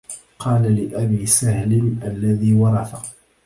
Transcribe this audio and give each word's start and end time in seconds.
قل 0.39 0.75
لأبي 0.75 1.25
سهل 1.25 1.73
الذي 2.03 2.53
ورث 2.53 3.11